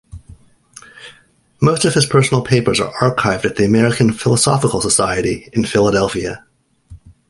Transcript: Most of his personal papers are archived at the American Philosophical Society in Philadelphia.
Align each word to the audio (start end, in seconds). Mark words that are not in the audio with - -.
Most 1.61 1.85
of 1.85 1.93
his 1.93 2.07
personal 2.07 2.43
papers 2.43 2.79
are 2.79 2.91
archived 2.91 3.45
at 3.45 3.57
the 3.57 3.65
American 3.65 4.11
Philosophical 4.11 4.81
Society 4.81 5.47
in 5.53 5.63
Philadelphia. 5.63 6.43